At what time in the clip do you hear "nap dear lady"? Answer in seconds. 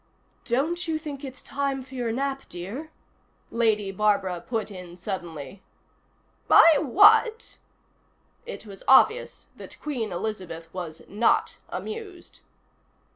2.11-3.91